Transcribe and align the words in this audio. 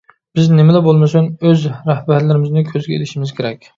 بىز 0.37 0.47
نېمىلا 0.59 0.79
بولمىسۇن 0.87 1.27
ئۆز 1.49 1.67
رەھبەرلىرىمىزنى 1.91 2.65
كۆزگە 2.71 2.99
ئىلىشىمىز 2.99 3.35
كېرەك! 3.43 3.69